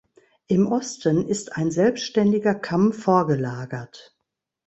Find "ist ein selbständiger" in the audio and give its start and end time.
1.27-2.55